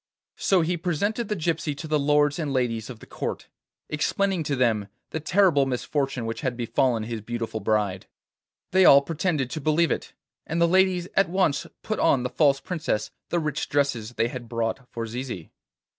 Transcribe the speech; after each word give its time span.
So 0.39 0.61
he 0.61 0.77
presented 0.77 1.27
the 1.27 1.35
gypsy 1.35 1.77
to 1.77 1.87
the 1.87 1.99
lords 1.99 2.39
and 2.39 2.51
ladies 2.51 2.89
of 2.89 2.97
the 3.01 3.05
Court, 3.05 3.47
explaining 3.87 4.41
to 4.45 4.55
them 4.55 4.87
the 5.11 5.19
terrible 5.19 5.67
misfortune 5.67 6.25
which 6.25 6.41
had 6.41 6.57
befallen 6.57 7.03
his 7.03 7.21
beautiful 7.21 7.59
bride. 7.59 8.07
They 8.71 8.83
all 8.83 9.03
pretended 9.03 9.51
to 9.51 9.61
believe 9.61 9.91
it, 9.91 10.13
and 10.47 10.59
the 10.59 10.67
ladies 10.67 11.07
at 11.15 11.29
once 11.29 11.67
put 11.83 11.99
on 11.99 12.23
the 12.23 12.31
false 12.31 12.59
princess 12.59 13.11
the 13.29 13.37
rich 13.37 13.69
dresses 13.69 14.13
they 14.15 14.29
had 14.29 14.49
brought 14.49 14.89
for 14.89 15.05
Zizi. 15.05 15.51